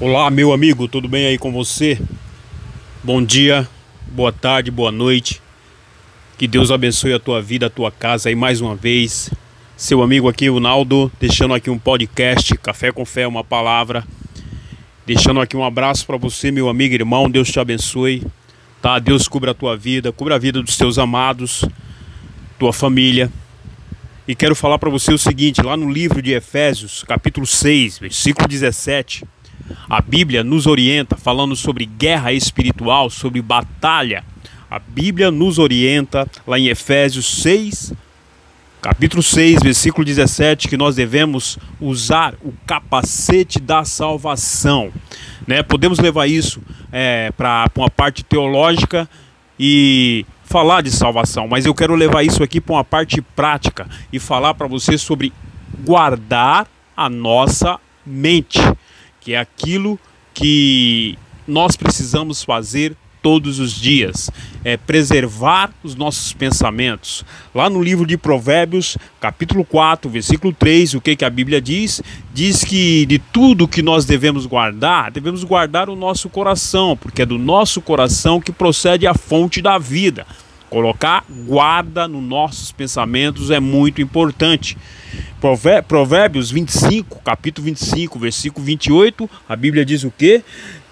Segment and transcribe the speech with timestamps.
[0.00, 2.00] Olá, meu amigo, tudo bem aí com você?
[3.04, 3.68] Bom dia,
[4.06, 5.42] boa tarde, boa noite.
[6.38, 9.30] Que Deus abençoe a tua vida, a tua casa aí mais uma vez.
[9.76, 14.02] Seu amigo aqui, o Naldo, deixando aqui um podcast, Café com Fé, uma palavra.
[15.04, 17.28] Deixando aqui um abraço para você, meu amigo irmão.
[17.28, 18.22] Deus te abençoe.
[18.80, 18.98] Tá?
[18.98, 21.62] Deus cubra a tua vida, cubra a vida dos teus amados,
[22.58, 23.30] tua família.
[24.26, 28.48] E quero falar para você o seguinte, lá no livro de Efésios, capítulo 6, versículo
[28.48, 29.24] 17,
[29.88, 34.24] a Bíblia nos orienta falando sobre guerra espiritual, sobre batalha.
[34.70, 37.92] A Bíblia nos orienta lá em Efésios 6,
[38.80, 44.92] capítulo 6, versículo 17, que nós devemos usar o capacete da salvação.
[45.46, 45.62] Né?
[45.62, 46.62] Podemos levar isso
[46.92, 49.08] é, para uma parte teológica
[49.58, 54.18] e falar de salvação, mas eu quero levar isso aqui para uma parte prática e
[54.18, 55.32] falar para você sobre
[55.84, 58.58] guardar a nossa mente
[59.20, 59.98] que é aquilo
[60.32, 64.30] que nós precisamos fazer todos os dias,
[64.64, 67.24] é preservar os nossos pensamentos.
[67.54, 72.02] Lá no livro de Provérbios, capítulo 4, versículo 3, o que, que a Bíblia diz?
[72.32, 77.26] Diz que de tudo que nós devemos guardar, devemos guardar o nosso coração, porque é
[77.26, 80.26] do nosso coração que procede a fonte da vida.
[80.70, 84.78] Colocar guarda nos nossos pensamentos é muito importante.
[85.88, 90.44] Provérbios 25, capítulo 25, versículo 28, a Bíblia diz o quê?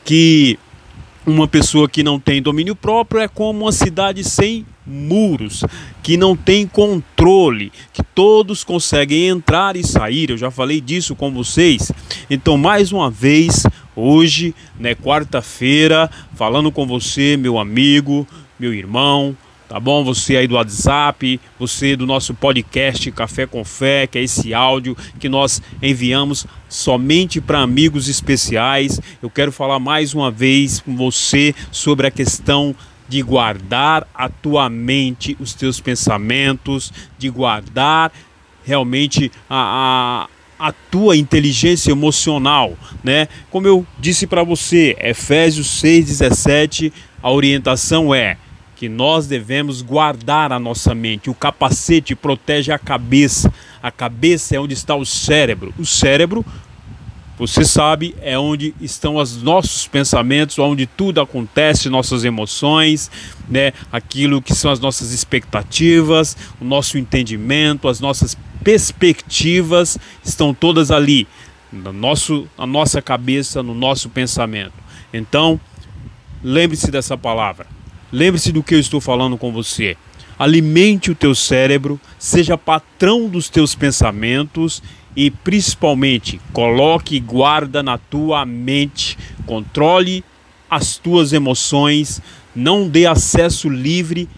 [0.05, 0.59] Que
[1.25, 5.63] uma pessoa que não tem domínio próprio é como uma cidade sem muros,
[6.03, 10.31] que não tem controle, que todos conseguem entrar e sair.
[10.31, 11.93] Eu já falei disso com vocês.
[12.29, 18.27] Então, mais uma vez, hoje, né, quarta-feira, falando com você, meu amigo,
[18.59, 19.37] meu irmão,
[19.69, 20.03] tá bom?
[20.03, 24.97] Você aí do WhatsApp, você do nosso podcast Café com Fé, que é esse áudio
[25.21, 28.99] que nós enviamos somente para amigos especiais.
[29.23, 32.75] Eu quero falar mais uma vez com você sobre a questão
[33.09, 38.11] de guardar a tua mente, os teus pensamentos, de guardar
[38.65, 40.29] realmente a,
[40.59, 43.29] a, a tua inteligência emocional, né?
[43.51, 46.93] Como eu disse para você, Efésios 6:17,
[47.23, 48.37] a orientação é
[48.79, 51.29] que nós devemos guardar a nossa mente.
[51.29, 53.53] O capacete protege a cabeça.
[53.83, 55.75] A cabeça é onde está o cérebro.
[55.77, 56.47] O cérebro,
[57.37, 63.11] você sabe, é onde estão os nossos pensamentos, onde tudo acontece, nossas emoções,
[63.49, 63.73] né?
[63.91, 71.27] Aquilo que são as nossas expectativas, o nosso entendimento, as nossas perspectivas estão todas ali,
[71.73, 74.75] no nosso, na nossa cabeça, no nosso pensamento.
[75.13, 75.61] Então,
[76.45, 77.78] lembre-se dessa palavra
[78.13, 79.97] Lembre-se do que eu estou falando com você.
[80.39, 84.83] Alimente o teu cérebro, seja patrão dos teus pensamentos
[85.17, 90.25] e principalmente coloque guarda na tua mente, controle
[90.71, 92.23] as tuas emoções,
[92.55, 94.29] não dê acesso livre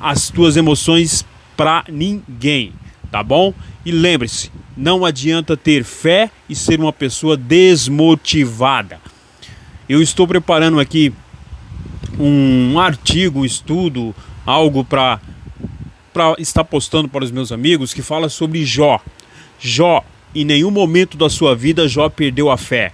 [0.00, 1.24] às tuas emoções
[1.56, 2.72] para ninguém,
[3.10, 3.54] tá bom?
[3.84, 9.00] E lembre-se, não adianta ter fé e ser uma pessoa desmotivada.
[9.88, 11.14] Eu estou preparando aqui
[12.18, 15.20] um artigo, um estudo, algo para
[16.38, 19.00] estar postando para os meus amigos que fala sobre Jó.
[19.58, 20.04] Jó,
[20.34, 22.92] em nenhum momento da sua vida, Jó perdeu a fé,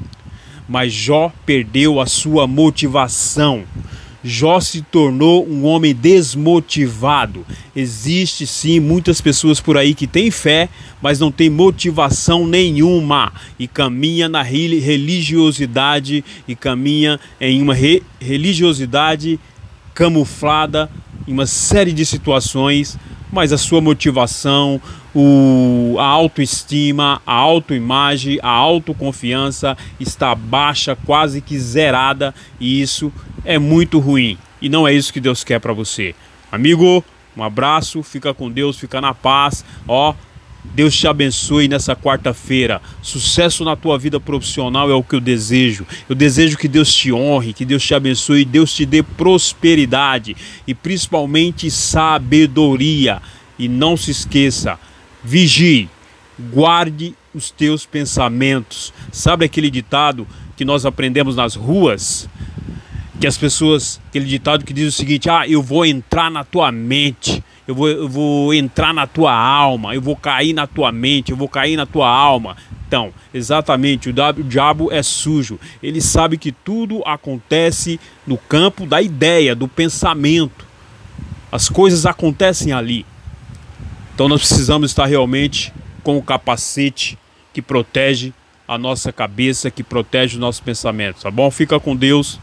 [0.68, 3.64] mas Jó perdeu a sua motivação.
[4.24, 7.44] Jó se tornou um homem desmotivado.
[7.74, 10.68] Existe sim muitas pessoas por aí que têm fé,
[11.00, 19.40] mas não tem motivação nenhuma e caminha na religiosidade e caminha em uma re religiosidade
[19.92, 20.88] camuflada
[21.26, 22.98] em uma série de situações,
[23.32, 24.80] mas a sua motivação,
[25.14, 33.12] o, a autoestima, a autoimagem, a autoconfiança está baixa, quase que zerada, e isso
[33.44, 34.38] é muito ruim.
[34.60, 36.14] E não é isso que Deus quer para você.
[36.50, 37.04] Amigo,
[37.36, 39.64] um abraço, fica com Deus, fica na paz.
[39.88, 40.14] Ó,
[40.64, 42.80] Deus te abençoe nessa quarta-feira.
[43.02, 45.86] Sucesso na tua vida profissional é o que eu desejo.
[46.08, 50.36] Eu desejo que Deus te honre, que Deus te abençoe, Deus te dê prosperidade
[50.66, 53.20] e principalmente sabedoria.
[53.58, 54.78] E não se esqueça,
[55.22, 55.88] vigie,
[56.52, 58.92] guarde os teus pensamentos.
[59.10, 60.26] Sabe aquele ditado
[60.56, 62.28] que nós aprendemos nas ruas?
[63.20, 66.72] Que as pessoas, aquele ditado que diz o seguinte: Ah, eu vou entrar na tua
[66.72, 71.30] mente, eu vou, eu vou entrar na tua alma, eu vou cair na tua mente,
[71.30, 72.56] eu vou cair na tua alma.
[72.86, 75.58] Então, exatamente, o diabo é sujo.
[75.82, 80.66] Ele sabe que tudo acontece no campo da ideia, do pensamento.
[81.50, 83.06] As coisas acontecem ali.
[84.14, 85.72] Então nós precisamos estar realmente
[86.02, 87.18] com o capacete
[87.52, 88.32] que protege
[88.66, 91.50] a nossa cabeça, que protege os nossos pensamentos, tá bom?
[91.50, 92.38] Fica com Deus.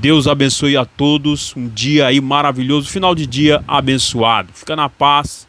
[0.00, 1.52] Deus abençoe a todos.
[1.56, 4.52] Um dia aí maravilhoso, final de dia abençoado.
[4.54, 5.47] Fica na paz